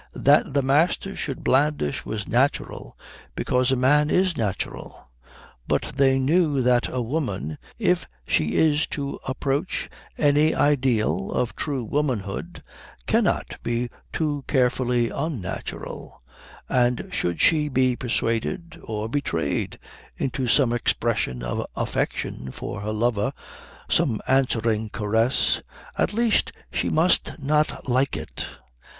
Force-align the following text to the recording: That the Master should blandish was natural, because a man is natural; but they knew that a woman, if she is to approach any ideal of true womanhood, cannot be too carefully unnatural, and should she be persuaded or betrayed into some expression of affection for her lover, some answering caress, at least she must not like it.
That 0.15 0.55
the 0.55 0.63
Master 0.63 1.15
should 1.15 1.43
blandish 1.43 2.07
was 2.07 2.27
natural, 2.27 2.97
because 3.35 3.71
a 3.71 3.75
man 3.75 4.09
is 4.09 4.35
natural; 4.35 5.11
but 5.67 5.91
they 5.95 6.17
knew 6.17 6.63
that 6.63 6.89
a 6.89 7.03
woman, 7.03 7.59
if 7.77 8.07
she 8.25 8.55
is 8.55 8.87
to 8.87 9.19
approach 9.27 9.91
any 10.17 10.55
ideal 10.55 11.31
of 11.31 11.55
true 11.55 11.83
womanhood, 11.83 12.63
cannot 13.05 13.59
be 13.61 13.91
too 14.11 14.43
carefully 14.47 15.09
unnatural, 15.11 16.23
and 16.67 17.09
should 17.11 17.39
she 17.39 17.69
be 17.69 17.95
persuaded 17.95 18.79
or 18.83 19.07
betrayed 19.07 19.77
into 20.17 20.47
some 20.47 20.73
expression 20.73 21.43
of 21.43 21.63
affection 21.75 22.49
for 22.51 22.81
her 22.81 22.91
lover, 22.91 23.33
some 23.87 24.19
answering 24.27 24.89
caress, 24.89 25.61
at 25.95 26.11
least 26.11 26.51
she 26.73 26.89
must 26.89 27.37
not 27.37 27.87
like 27.87 28.17
it. 28.17 28.47